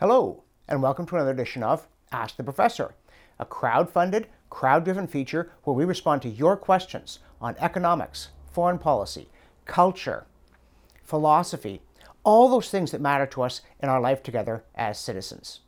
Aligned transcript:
Hello, 0.00 0.44
and 0.68 0.80
welcome 0.80 1.06
to 1.06 1.16
another 1.16 1.32
edition 1.32 1.64
of 1.64 1.88
Ask 2.12 2.36
the 2.36 2.44
Professor, 2.44 2.94
a 3.40 3.44
crowd 3.44 3.90
funded, 3.90 4.28
crowd 4.48 4.84
driven 4.84 5.08
feature 5.08 5.50
where 5.64 5.74
we 5.74 5.84
respond 5.84 6.22
to 6.22 6.28
your 6.28 6.56
questions 6.56 7.18
on 7.40 7.56
economics, 7.58 8.28
foreign 8.48 8.78
policy, 8.78 9.28
culture, 9.64 10.24
philosophy, 11.02 11.82
all 12.22 12.48
those 12.48 12.70
things 12.70 12.92
that 12.92 13.00
matter 13.00 13.26
to 13.26 13.42
us 13.42 13.62
in 13.80 13.88
our 13.88 14.00
life 14.00 14.22
together 14.22 14.62
as 14.76 15.00
citizens. 15.00 15.62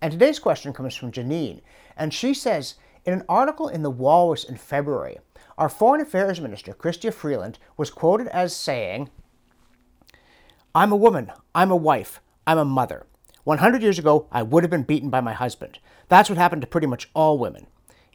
And 0.00 0.10
today's 0.10 0.38
question 0.38 0.72
comes 0.72 0.96
from 0.96 1.12
Janine, 1.12 1.60
and 1.94 2.14
she 2.14 2.32
says 2.32 2.76
In 3.04 3.12
an 3.12 3.24
article 3.28 3.68
in 3.68 3.82
The 3.82 3.90
Walrus 3.90 4.44
in 4.44 4.56
February, 4.56 5.18
our 5.58 5.68
Foreign 5.68 6.00
Affairs 6.00 6.40
Minister, 6.40 6.72
Chrystia 6.72 7.12
Freeland, 7.12 7.58
was 7.76 7.90
quoted 7.90 8.28
as 8.28 8.56
saying, 8.56 9.10
I'm 10.74 10.90
a 10.90 10.96
woman, 10.96 11.30
I'm 11.54 11.70
a 11.70 11.76
wife, 11.76 12.22
I'm 12.46 12.56
a 12.56 12.64
mother. 12.64 13.04
100 13.44 13.82
years 13.82 13.98
ago, 13.98 14.26
I 14.32 14.42
would 14.42 14.64
have 14.64 14.70
been 14.70 14.82
beaten 14.82 15.10
by 15.10 15.20
my 15.20 15.34
husband. 15.34 15.78
That's 16.08 16.28
what 16.28 16.38
happened 16.38 16.62
to 16.62 16.66
pretty 16.66 16.86
much 16.86 17.10
all 17.14 17.38
women. 17.38 17.66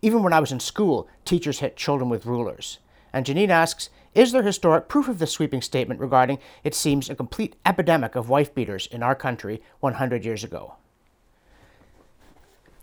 Even 0.01 0.23
when 0.23 0.33
I 0.33 0.39
was 0.39 0.51
in 0.51 0.59
school, 0.59 1.07
teachers 1.25 1.59
hit 1.59 1.77
children 1.77 2.09
with 2.09 2.25
rulers. 2.25 2.79
And 3.13 3.25
Janine 3.25 3.49
asks, 3.49 3.89
is 4.15 4.31
there 4.31 4.41
historic 4.41 4.87
proof 4.87 5.07
of 5.07 5.19
this 5.19 5.31
sweeping 5.31 5.61
statement 5.61 5.99
regarding, 5.99 6.39
it 6.63 6.73
seems, 6.73 7.09
a 7.09 7.15
complete 7.15 7.55
epidemic 7.65 8.15
of 8.15 8.29
wife 8.29 8.55
beaters 8.55 8.87
in 8.91 9.03
our 9.03 9.15
country 9.15 9.61
100 9.81 10.25
years 10.25 10.43
ago? 10.43 10.75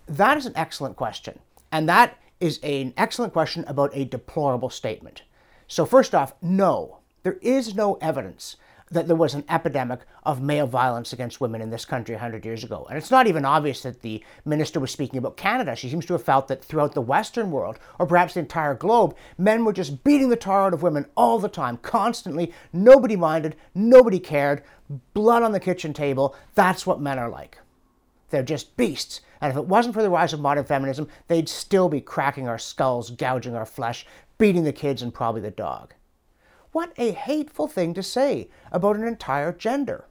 That 0.07 0.37
is 0.37 0.47
an 0.47 0.53
excellent 0.55 0.97
question. 0.97 1.41
And 1.73 1.89
that 1.89 2.17
is 2.39 2.61
an 2.63 2.95
excellent 2.97 3.33
question 3.33 3.65
about 3.67 3.91
a 3.97 4.05
deplorable 4.05 4.71
statement. 4.71 5.23
So, 5.67 5.85
first 5.85 6.15
off, 6.15 6.35
no, 6.41 6.99
there 7.25 7.39
is 7.43 7.75
no 7.75 7.95
evidence 7.95 8.57
that 8.91 9.09
there 9.09 9.17
was 9.17 9.35
an 9.35 9.45
epidemic 9.49 10.01
of 10.23 10.41
male 10.41 10.67
violence 10.67 11.13
against 11.13 11.41
women 11.41 11.61
in 11.61 11.71
this 11.71 11.85
country 11.85 12.15
100 12.15 12.45
years 12.45 12.63
ago. 12.63 12.87
And 12.89 12.97
it's 12.97 13.11
not 13.11 13.27
even 13.27 13.45
obvious 13.45 13.83
that 13.83 14.03
the 14.03 14.23
minister 14.45 14.79
was 14.79 14.93
speaking 14.93 15.19
about 15.19 15.37
Canada. 15.37 15.75
She 15.75 15.89
seems 15.89 16.07
to 16.07 16.13
have 16.13 16.23
felt 16.23 16.47
that 16.49 16.65
throughout 16.65 16.95
the 16.95 17.01
Western 17.01 17.51
world, 17.51 17.79
or 17.99 18.07
perhaps 18.07 18.35
the 18.35 18.41
entire 18.41 18.75
globe, 18.75 19.17
men 19.37 19.65
were 19.65 19.73
just 19.73 20.05
beating 20.05 20.29
the 20.29 20.37
tar 20.37 20.67
out 20.67 20.75
of 20.75 20.83
women 20.83 21.07
all 21.17 21.39
the 21.39 21.49
time, 21.49 21.79
constantly. 21.79 22.53
Nobody 22.73 23.17
minded, 23.17 23.57
nobody 23.75 24.21
cared. 24.21 24.63
Blood 25.15 25.43
on 25.43 25.51
the 25.51 25.59
kitchen 25.59 25.93
table. 25.93 26.37
That's 26.55 26.87
what 26.87 27.01
men 27.01 27.19
are 27.19 27.29
like. 27.29 27.59
They're 28.31 28.45
just 28.45 28.77
beasts. 28.77 29.21
And 29.41 29.51
if 29.51 29.57
it 29.57 29.67
wasn't 29.67 29.95
for 29.95 30.03
the 30.03 30.11
rise 30.11 30.33
of 30.33 30.41
modern 30.41 30.65
feminism, 30.65 31.09
they'd 31.27 31.49
still 31.49 31.89
be 31.89 32.01
cracking 32.01 32.49
our 32.49 32.59
skulls, 32.59 33.11
gouging 33.11 33.57
our 33.57 33.67
flesh, 33.67 34.07
beating 34.39 34.65
the 34.65 34.73
kids, 34.73 35.03
and 35.03 35.13
probably 35.13 35.41
the 35.41 35.51
dog. 35.51 35.95
What 36.77 36.93
a 36.99 37.13
hateful 37.13 37.69
thing 37.69 37.95
to 37.95 38.03
say 38.03 38.51
about 38.71 38.97
an 38.97 39.09
entire 39.09 39.51
gender. 39.51 40.05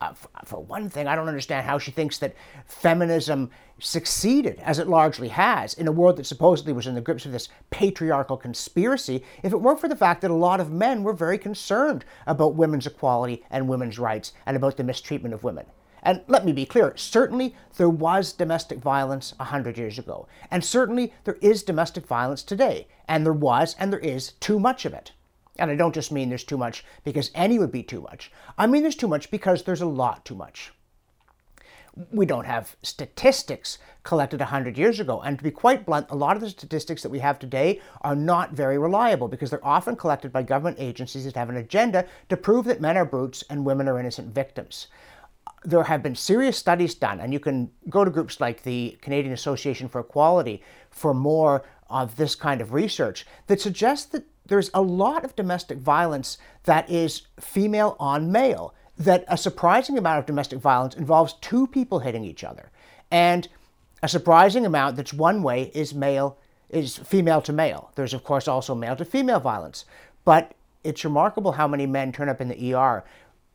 Uh, 0.00 0.12
for, 0.12 0.28
for, 0.44 0.62
one 0.62 0.88
thing, 0.88 1.08
I 1.08 1.16
don't 1.16 1.26
understand 1.26 1.66
how 1.66 1.80
she 1.80 1.90
thinks 1.90 2.18
that 2.18 2.36
feminism 2.64 3.50
succeeded, 3.80 4.60
as 4.60 4.78
it 4.78 4.86
largely 4.86 5.26
has, 5.30 5.74
in 5.74 5.88
a 5.88 5.90
world 5.90 6.18
that 6.18 6.26
supposedly 6.26 6.72
was 6.72 6.86
in 6.86 6.94
the 6.94 7.00
grips 7.00 7.26
of 7.26 7.32
this 7.32 7.48
patriarchal 7.70 8.36
conspiracy, 8.36 9.24
if 9.42 9.52
it 9.52 9.60
weren't 9.60 9.80
for 9.80 9.88
the 9.88 9.96
fact 9.96 10.20
that 10.20 10.30
a 10.30 10.34
lot 10.34 10.60
of 10.60 10.70
men 10.70 11.02
were 11.02 11.12
very 11.12 11.38
concerned 11.38 12.04
about 12.24 12.54
women's 12.54 12.86
equality 12.86 13.42
and 13.50 13.68
women's 13.68 13.98
rights 13.98 14.32
and 14.46 14.56
about 14.56 14.76
the 14.76 14.84
mistreatment 14.84 15.34
of 15.34 15.42
women. 15.42 15.66
And 16.04 16.22
let 16.28 16.44
me 16.44 16.52
be 16.52 16.66
clear 16.66 16.92
certainly 16.96 17.56
there 17.78 17.90
was 17.90 18.32
domestic 18.32 18.78
violence 18.78 19.34
100 19.38 19.76
years 19.76 19.98
ago. 19.98 20.28
And 20.52 20.64
certainly 20.64 21.12
there 21.24 21.38
is 21.40 21.64
domestic 21.64 22.06
violence 22.06 22.44
today. 22.44 22.86
And 23.08 23.26
there 23.26 23.32
was 23.32 23.74
and 23.76 23.92
there 23.92 23.98
is 23.98 24.34
too 24.38 24.60
much 24.60 24.84
of 24.84 24.94
it. 24.94 25.10
And 25.58 25.70
I 25.70 25.76
don't 25.76 25.94
just 25.94 26.12
mean 26.12 26.28
there's 26.28 26.44
too 26.44 26.58
much 26.58 26.84
because 27.04 27.30
any 27.34 27.58
would 27.58 27.72
be 27.72 27.82
too 27.82 28.00
much. 28.00 28.30
I 28.58 28.66
mean 28.66 28.82
there's 28.82 28.96
too 28.96 29.08
much 29.08 29.30
because 29.30 29.62
there's 29.62 29.80
a 29.80 29.86
lot 29.86 30.24
too 30.24 30.34
much. 30.34 30.72
We 32.12 32.26
don't 32.26 32.44
have 32.44 32.76
statistics 32.82 33.78
collected 34.02 34.40
100 34.40 34.76
years 34.76 35.00
ago. 35.00 35.22
And 35.22 35.38
to 35.38 35.44
be 35.44 35.50
quite 35.50 35.86
blunt, 35.86 36.08
a 36.10 36.16
lot 36.16 36.36
of 36.36 36.42
the 36.42 36.50
statistics 36.50 37.02
that 37.02 37.08
we 37.08 37.20
have 37.20 37.38
today 37.38 37.80
are 38.02 38.14
not 38.14 38.52
very 38.52 38.76
reliable 38.76 39.28
because 39.28 39.48
they're 39.48 39.66
often 39.66 39.96
collected 39.96 40.30
by 40.30 40.42
government 40.42 40.76
agencies 40.78 41.24
that 41.24 41.36
have 41.36 41.48
an 41.48 41.56
agenda 41.56 42.04
to 42.28 42.36
prove 42.36 42.66
that 42.66 42.82
men 42.82 42.98
are 42.98 43.06
brutes 43.06 43.44
and 43.48 43.64
women 43.64 43.88
are 43.88 43.98
innocent 43.98 44.34
victims 44.34 44.88
there 45.64 45.82
have 45.82 46.02
been 46.02 46.14
serious 46.14 46.56
studies 46.56 46.94
done, 46.94 47.20
and 47.20 47.32
you 47.32 47.40
can 47.40 47.70
go 47.90 48.04
to 48.04 48.10
groups 48.10 48.40
like 48.40 48.62
the 48.62 48.96
Canadian 49.00 49.34
Association 49.34 49.88
for 49.88 50.00
Equality 50.00 50.62
for 50.90 51.12
more 51.12 51.64
of 51.90 52.16
this 52.16 52.34
kind 52.34 52.60
of 52.60 52.72
research 52.72 53.26
that 53.46 53.60
suggests 53.60 54.06
that 54.06 54.24
there's 54.48 54.70
a 54.74 54.82
lot 54.82 55.24
of 55.24 55.36
domestic 55.36 55.78
violence 55.78 56.38
that 56.64 56.88
is 56.90 57.22
female 57.40 57.96
on 57.98 58.30
male, 58.32 58.74
that 58.98 59.24
a 59.28 59.36
surprising 59.36 59.98
amount 59.98 60.18
of 60.18 60.26
domestic 60.26 60.58
violence 60.58 60.94
involves 60.94 61.34
two 61.34 61.66
people 61.66 62.00
hitting 62.00 62.24
each 62.24 62.44
other. 62.44 62.70
And 63.10 63.48
a 64.02 64.08
surprising 64.08 64.64
amount 64.64 64.96
that's 64.96 65.12
one 65.12 65.42
way 65.42 65.70
is 65.74 65.94
male 65.94 66.38
is 66.68 66.98
female 66.98 67.40
to 67.42 67.52
male. 67.52 67.92
There's 67.94 68.14
of 68.14 68.24
course 68.24 68.48
also 68.48 68.74
male 68.74 68.96
to 68.96 69.04
female 69.04 69.40
violence. 69.40 69.84
But 70.24 70.54
it's 70.82 71.04
remarkable 71.04 71.52
how 71.52 71.68
many 71.68 71.86
men 71.86 72.12
turn 72.12 72.28
up 72.28 72.40
in 72.40 72.48
the 72.48 72.74
ER 72.74 73.04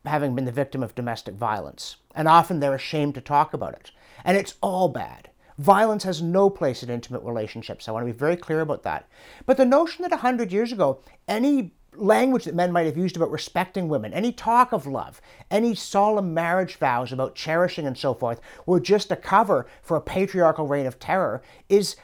having 0.04 0.34
been 0.34 0.44
the 0.44 0.52
victim 0.52 0.82
of 0.82 0.94
domestic 0.94 1.34
violence, 1.34 1.96
and 2.14 2.26
often 2.26 2.60
they're 2.60 2.74
ashamed 2.74 3.14
to 3.14 3.20
talk 3.20 3.54
about 3.54 3.74
it. 3.74 3.92
And 4.24 4.36
it's 4.36 4.54
all 4.60 4.88
bad. 4.88 5.28
Violence 5.62 6.02
has 6.02 6.20
no 6.20 6.50
place 6.50 6.82
in 6.82 6.90
intimate 6.90 7.22
relationships. 7.22 7.88
I 7.88 7.92
want 7.92 8.04
to 8.04 8.12
be 8.12 8.18
very 8.18 8.36
clear 8.36 8.62
about 8.62 8.82
that. 8.82 9.08
But 9.46 9.56
the 9.56 9.64
notion 9.64 10.02
that 10.02 10.10
100 10.10 10.50
years 10.52 10.72
ago, 10.72 11.00
any 11.28 11.72
language 11.94 12.46
that 12.46 12.56
men 12.56 12.72
might 12.72 12.86
have 12.86 12.96
used 12.96 13.16
about 13.16 13.30
respecting 13.30 13.88
women, 13.88 14.12
any 14.12 14.32
talk 14.32 14.72
of 14.72 14.88
love, 14.88 15.20
any 15.52 15.76
solemn 15.76 16.34
marriage 16.34 16.74
vows 16.76 17.12
about 17.12 17.36
cherishing 17.36 17.86
and 17.86 17.96
so 17.96 18.12
forth, 18.12 18.40
were 18.66 18.80
just 18.80 19.12
a 19.12 19.16
cover 19.16 19.66
for 19.82 19.96
a 19.96 20.00
patriarchal 20.00 20.66
reign 20.66 20.84
of 20.84 20.98
terror 20.98 21.42
is 21.68 21.94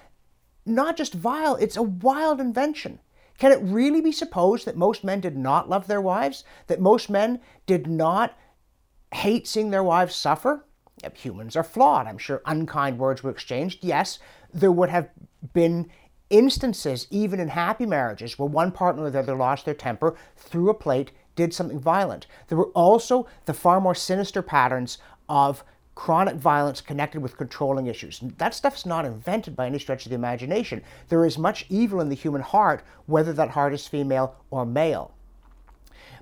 not 0.65 0.97
just 0.97 1.15
vile, 1.15 1.57
it's 1.57 1.77
a 1.77 1.83
wild 1.83 2.41
invention. 2.41 3.01
Can 3.39 3.51
it 3.51 3.61
really 3.61 4.01
be 4.01 4.13
supposed 4.13 4.67
that 4.67 4.77
most 4.77 5.03
men 5.03 5.21
did 5.21 5.37
not 5.37 5.69
love 5.69 5.89
their 5.89 6.01
wives? 6.01 6.45
That 6.69 6.81
most 6.81 7.11
men 7.11 7.41
did 7.67 7.89
not 7.89 8.39
hate 9.13 9.49
seeing 9.49 9.71
their 9.71 9.83
wives 9.83 10.15
suffer? 10.15 10.65
Humans 11.15 11.57
are 11.57 11.65
flawed. 11.65 12.07
I'm 12.07 12.19
sure 12.19 12.43
unkind 12.47 12.99
words 12.99 13.23
were 13.23 13.31
exchanged. 13.31 13.79
Yes, 13.83 14.19
there 14.53 14.73
would 14.73 14.89
have 14.91 15.11
been 15.53 15.91
instances, 16.31 17.07
even 17.11 17.41
in 17.41 17.49
happy 17.49 17.87
marriages, 17.87 18.39
where 18.39 18.49
one 18.49 18.73
partner 18.73 19.05
or 19.05 19.11
the 19.11 19.21
other 19.21 19.35
lost 19.35 19.65
their 19.65 19.75
temper, 19.75 20.17
threw 20.37 20.69
a 20.69 20.75
plate, 20.75 21.13
did 21.37 21.55
something 21.55 21.79
violent. 21.79 22.27
There 22.49 22.59
were 22.59 22.71
also 22.75 23.27
the 23.45 23.55
far 23.55 23.81
more 23.81 23.95
sinister 23.95 24.43
patterns 24.43 24.99
of 25.29 25.65
chronic 25.95 26.37
violence 26.37 26.81
connected 26.81 27.21
with 27.21 27.37
controlling 27.37 27.87
issues. 27.87 28.21
That 28.39 28.55
stuff's 28.55 28.87
not 28.87 29.05
invented 29.05 29.57
by 29.57 29.67
any 29.67 29.79
stretch 29.81 30.07
of 30.07 30.11
the 30.11 30.17
imagination. 30.17 30.83
There 31.09 31.25
is 31.25 31.37
much 31.37 31.67
evil 31.69 32.01
in 32.01 32.09
the 32.09 32.15
human 32.15 32.43
heart, 32.43 32.85
whether 33.07 33.33
that 33.33 33.51
heart 33.51 33.75
is 33.75 33.87
female 33.87 34.37
or 34.51 34.65
male. 34.65 35.15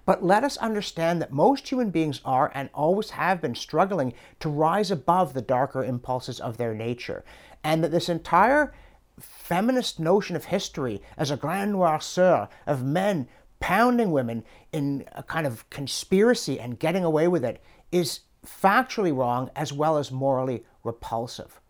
But 0.07 0.25
let 0.25 0.45
us 0.45 0.57
understand 0.57 1.21
that 1.21 1.33
most 1.33 1.69
human 1.69 1.91
beings 1.91 2.21
are 2.25 2.51
and 2.55 2.71
always 2.73 3.11
have 3.11 3.43
been 3.43 3.57
struggling 3.57 4.15
to 4.41 4.49
rise 4.49 4.91
above 4.91 5.35
the 5.35 5.43
darker 5.43 5.85
impulses 5.85 6.41
of 6.41 6.57
their 6.57 6.75
nature. 6.75 7.25
And 7.63 7.85
that 7.85 7.91
this 7.91 8.09
entire 8.09 8.73
feminist 9.21 9.99
notion 9.99 10.37
of 10.37 10.47
history 10.47 11.03
as 11.19 11.31
a 11.31 11.37
grand 11.37 11.75
noirceur 11.75 12.49
of 12.67 12.85
men 12.85 13.29
pounding 13.59 14.13
women 14.13 14.45
in 14.73 15.05
a 15.13 15.23
kind 15.23 15.47
of 15.47 15.69
conspiracy 15.71 16.61
and 16.61 16.79
getting 16.79 17.05
away 17.05 17.27
with 17.27 17.45
it 17.45 17.63
is 17.91 18.21
factually 18.47 19.17
wrong 19.17 19.51
as 19.57 19.73
well 19.73 19.97
as 19.99 20.13
morally 20.13 20.65
repulsive. 20.85 21.61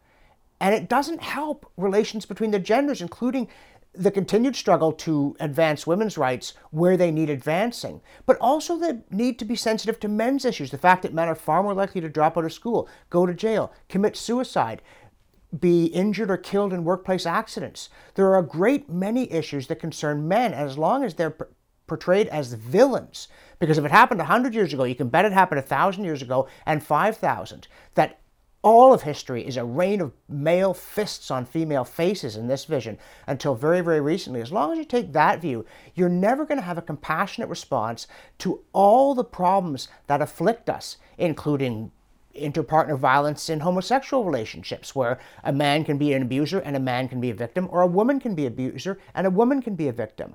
And 0.60 0.74
it 0.74 0.88
doesn't 0.88 1.22
help 1.22 1.70
relations 1.76 2.26
between 2.26 2.50
the 2.50 2.58
genders, 2.58 3.00
including 3.00 3.48
the 3.96 4.10
continued 4.10 4.56
struggle 4.56 4.92
to 4.92 5.36
advance 5.40 5.86
women's 5.86 6.18
rights 6.18 6.54
where 6.70 6.96
they 6.96 7.10
need 7.10 7.30
advancing, 7.30 8.00
but 8.26 8.36
also 8.40 8.78
the 8.78 9.02
need 9.10 9.38
to 9.38 9.44
be 9.44 9.56
sensitive 9.56 9.98
to 10.00 10.08
men's 10.08 10.44
issues. 10.44 10.70
The 10.70 10.78
fact 10.78 11.02
that 11.02 11.14
men 11.14 11.28
are 11.28 11.34
far 11.34 11.62
more 11.62 11.74
likely 11.74 12.00
to 12.00 12.08
drop 12.08 12.36
out 12.36 12.44
of 12.44 12.52
school, 12.52 12.88
go 13.10 13.26
to 13.26 13.34
jail, 13.34 13.72
commit 13.88 14.16
suicide, 14.16 14.82
be 15.58 15.86
injured 15.86 16.30
or 16.30 16.36
killed 16.36 16.72
in 16.72 16.84
workplace 16.84 17.26
accidents. 17.26 17.88
There 18.14 18.26
are 18.26 18.38
a 18.38 18.46
great 18.46 18.90
many 18.90 19.30
issues 19.32 19.68
that 19.68 19.80
concern 19.80 20.28
men, 20.28 20.52
as 20.52 20.76
long 20.76 21.02
as 21.02 21.14
they're 21.14 21.36
portrayed 21.86 22.28
as 22.28 22.52
villains. 22.52 23.28
Because 23.58 23.78
if 23.78 23.84
it 23.84 23.90
happened 23.90 24.18
100 24.18 24.54
years 24.54 24.72
ago, 24.72 24.84
you 24.84 24.94
can 24.94 25.08
bet 25.08 25.24
it 25.24 25.32
happened 25.32 25.60
1,000 25.60 26.04
years 26.04 26.20
ago 26.20 26.48
and 26.66 26.82
5,000. 26.82 27.68
That 27.94 28.18
all 28.66 28.92
of 28.92 29.02
history 29.02 29.46
is 29.46 29.56
a 29.56 29.64
rain 29.64 30.00
of 30.00 30.12
male 30.28 30.74
fists 30.74 31.30
on 31.30 31.44
female 31.44 31.84
faces 31.84 32.34
in 32.34 32.48
this 32.48 32.64
vision 32.64 32.98
until 33.28 33.54
very, 33.54 33.80
very 33.80 34.00
recently. 34.00 34.40
As 34.40 34.50
long 34.50 34.72
as 34.72 34.78
you 34.78 34.84
take 34.84 35.12
that 35.12 35.40
view, 35.40 35.64
you're 35.94 36.08
never 36.08 36.44
going 36.44 36.58
to 36.58 36.64
have 36.66 36.76
a 36.76 36.82
compassionate 36.82 37.48
response 37.48 38.08
to 38.38 38.64
all 38.72 39.14
the 39.14 39.22
problems 39.22 39.86
that 40.08 40.20
afflict 40.20 40.68
us, 40.68 40.96
including 41.16 41.92
interpartner 42.34 42.98
violence 42.98 43.48
in 43.48 43.60
homosexual 43.60 44.24
relationships, 44.24 44.96
where 44.96 45.20
a 45.44 45.52
man 45.52 45.84
can 45.84 45.96
be 45.96 46.12
an 46.12 46.22
abuser 46.22 46.58
and 46.58 46.74
a 46.74 46.80
man 46.80 47.06
can 47.06 47.20
be 47.20 47.30
a 47.30 47.34
victim, 47.34 47.68
or 47.70 47.82
a 47.82 47.86
woman 47.86 48.18
can 48.18 48.34
be 48.34 48.46
an 48.46 48.52
abuser 48.52 48.98
and 49.14 49.28
a 49.28 49.30
woman 49.30 49.62
can 49.62 49.76
be 49.76 49.86
a 49.86 49.92
victim. 49.92 50.34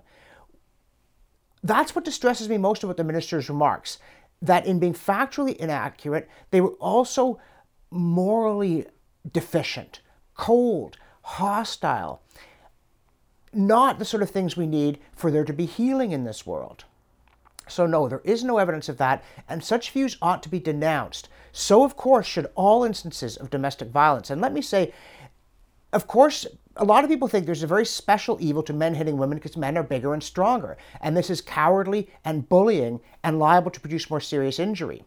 That's 1.61 1.93
what 1.93 2.05
distresses 2.05 2.47
me 2.47 2.57
most 2.57 2.81
about 2.81 2.95
the 2.95 3.03
minister's 3.03 3.49
remarks. 3.49 3.99
that 4.41 4.65
in 4.65 4.79
being 4.79 4.93
factually 4.93 5.55
inaccurate, 5.57 6.27
they 6.49 6.61
were 6.61 6.73
also 6.79 7.39
morally 7.91 8.87
deficient, 9.31 9.99
cold, 10.35 10.97
hostile, 11.21 12.21
not 13.53 13.99
the 13.99 14.05
sort 14.05 14.23
of 14.23 14.29
things 14.29 14.55
we 14.55 14.65
need 14.65 14.97
for 15.13 15.29
there 15.29 15.43
to 15.43 15.53
be 15.53 15.65
healing 15.65 16.11
in 16.11 16.23
this 16.23 16.45
world. 16.45 16.85
So, 17.67 17.85
no, 17.85 18.07
there 18.07 18.21
is 18.23 18.43
no 18.43 18.57
evidence 18.57 18.89
of 18.89 18.97
that, 18.97 19.23
and 19.47 19.63
such 19.63 19.91
views 19.91 20.17
ought 20.21 20.41
to 20.43 20.49
be 20.49 20.59
denounced. 20.59 21.29
So, 21.51 21.83
of 21.83 21.95
course, 21.95 22.25
should 22.25 22.49
all 22.55 22.83
instances 22.83 23.37
of 23.37 23.49
domestic 23.49 23.89
violence. 23.89 24.29
And 24.29 24.41
let 24.41 24.53
me 24.53 24.61
say, 24.61 24.93
of 25.93 26.07
course, 26.07 26.45
a 26.77 26.85
lot 26.85 27.03
of 27.03 27.09
people 27.09 27.27
think 27.27 27.45
there's 27.45 27.63
a 27.63 27.67
very 27.67 27.85
special 27.85 28.37
evil 28.39 28.63
to 28.63 28.73
men 28.73 28.95
hitting 28.95 29.17
women 29.17 29.37
because 29.37 29.57
men 29.57 29.77
are 29.77 29.83
bigger 29.83 30.13
and 30.13 30.23
stronger, 30.23 30.77
and 31.01 31.15
this 31.15 31.29
is 31.29 31.41
cowardly 31.41 32.09
and 32.23 32.47
bullying 32.47 33.01
and 33.23 33.39
liable 33.39 33.71
to 33.71 33.79
produce 33.79 34.09
more 34.09 34.21
serious 34.21 34.59
injury. 34.59 35.03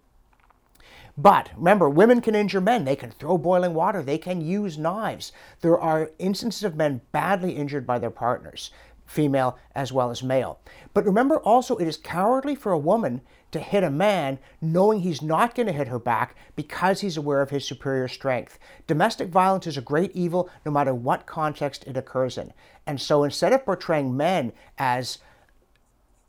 But 1.17 1.51
remember, 1.57 1.89
women 1.89 2.21
can 2.21 2.35
injure 2.35 2.61
men. 2.61 2.85
They 2.85 2.97
can 2.97 3.11
throw 3.11 3.39
boiling 3.39 3.75
water. 3.75 4.03
They 4.03 4.19
can 4.19 4.41
use 4.41 4.79
knives. 4.79 5.33
There 5.61 5.79
are 5.79 6.11
instances 6.19 6.65
of 6.65 6.77
men 6.77 7.03
badly 7.13 7.53
injured 7.53 7.87
by 7.87 8.01
their 8.01 8.11
partners, 8.11 8.73
female 9.07 9.57
as 9.77 9.93
well 9.93 10.11
as 10.11 10.25
male. 10.25 10.59
But 10.93 11.05
remember 11.05 11.39
also, 11.39 11.77
it 11.77 11.87
is 11.87 11.97
cowardly 11.97 12.57
for 12.57 12.73
a 12.73 12.79
woman 12.79 13.21
to 13.53 13.61
hit 13.61 13.85
a 13.85 13.91
man 13.91 14.41
knowing 14.61 15.01
he's 15.01 15.23
not 15.23 15.55
going 15.55 15.69
to 15.69 15.73
hit 15.73 15.87
her 15.87 16.01
back 16.01 16.35
because 16.57 17.01
he's 17.01 17.17
aware 17.17 17.41
of 17.41 17.51
his 17.51 17.65
superior 17.65 18.09
strength. 18.09 18.59
Domestic 18.89 19.29
violence 19.29 19.69
is 19.69 19.77
a 19.77 19.83
great 19.83 20.11
evil 20.13 20.51
no 20.67 20.73
matter 20.73 20.93
what 20.93 21.27
context 21.27 21.85
it 21.87 21.97
occurs 21.97 22.37
in. 22.37 22.53
And 22.87 23.01
so 23.01 23.23
instead 23.23 23.53
of 23.53 23.65
portraying 23.65 24.17
men 24.17 24.53
as 24.79 25.19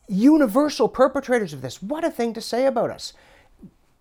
universal 0.08 0.88
perpetrators 0.88 1.54
of 1.54 1.64
this, 1.64 1.82
what 1.82 2.04
a 2.04 2.12
thing 2.12 2.34
to 2.34 2.42
say 2.42 2.68
about 2.68 2.92
us. 2.92 3.14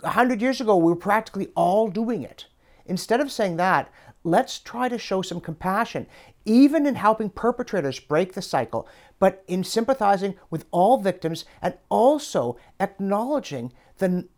A 0.04 0.10
hundred 0.10 0.42
years 0.42 0.60
ago, 0.60 0.76
we 0.76 0.92
were 0.92 0.96
practically 0.96 1.48
all 1.54 1.88
doing 1.88 2.22
it. 2.22 2.46
Instead 2.84 3.20
of 3.20 3.32
saying 3.32 3.56
that, 3.56 3.90
let's 4.22 4.58
try 4.58 4.86
to 4.90 4.98
show 4.98 5.22
some 5.22 5.40
compassion, 5.40 6.06
even 6.44 6.84
in 6.84 6.94
helping 6.94 7.30
perpetrators 7.30 7.98
break 7.98 8.34
the 8.34 8.42
cycle, 8.42 8.86
but 9.18 9.42
in 9.48 9.64
sympathizing 9.64 10.34
with 10.50 10.66
all 10.70 10.98
victims 10.98 11.46
and 11.62 11.74
also 11.88 12.58
acknowledging 12.80 13.72
the 13.96 14.28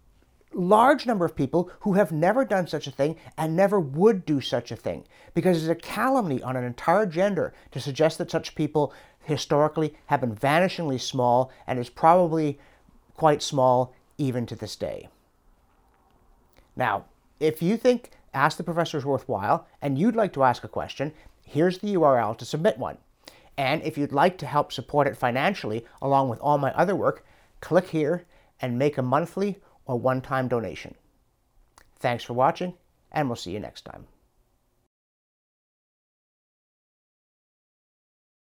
large 0.53 1.05
number 1.05 1.25
of 1.25 1.35
people 1.35 1.69
who 1.81 1.95
have 1.95 2.13
never 2.13 2.45
done 2.45 2.69
such 2.69 2.87
a 2.87 2.93
thing 2.93 3.17
and 3.37 3.57
never 3.57 3.81
would 3.81 4.25
do 4.25 4.41
such 4.41 4.71
a 4.71 4.77
thing. 4.77 5.05
Because 5.35 5.59
it's 5.59 5.69
a 5.69 5.75
calumny 5.75 6.41
on 6.43 6.55
an 6.55 6.63
entire 6.63 7.07
gender 7.07 7.53
to 7.73 7.81
suggest 7.81 8.19
that 8.19 8.31
such 8.31 8.55
people 8.55 8.95
historically 9.25 9.95
have 10.07 10.21
been 10.21 10.37
vanishingly 10.37 11.01
small 11.01 11.51
and 11.67 11.81
is 11.81 11.91
probably 11.91 12.61
quite 13.17 13.43
small 13.43 13.93
even 14.17 14.47
to 14.47 14.55
this 14.55 14.77
day. 14.77 15.09
Now, 16.77 17.07
if 17.41 17.63
you 17.63 17.77
think 17.77 18.11
Ask 18.35 18.59
the 18.59 18.65
Professor 18.65 18.99
is 18.99 19.05
worthwhile 19.05 19.67
and 19.81 19.99
you'd 19.99 20.15
like 20.15 20.35
to 20.35 20.45
ask 20.45 20.63
a 20.63 20.69
question, 20.69 21.13
here's 21.45 21.79
the 21.79 21.95
URL 21.95 22.37
to 22.37 22.45
submit 22.45 22.79
one. 22.79 22.99
And 23.57 23.83
if 23.83 23.97
you'd 23.97 24.13
like 24.13 24.37
to 24.39 24.47
help 24.47 24.73
support 24.73 25.07
it 25.07 25.17
financially 25.17 25.87
along 26.03 26.29
with 26.29 26.39
all 26.41 26.59
my 26.59 26.73
other 26.75 26.95
work, 26.95 27.25
click 27.61 27.89
here 27.89 28.27
and 28.61 28.79
make 28.79 28.99
a 28.99 29.03
monthly 29.03 29.59
or 29.87 29.99
one 29.99 30.21
time 30.21 30.49
donation. 30.49 30.95
Thanks 31.99 32.25
for 32.25 32.35
watching, 32.35 32.75
and 33.11 33.29
we'll 33.29 33.37
see 33.37 33.53
you 33.53 33.61
next 33.61 33.87
time. 33.87 34.07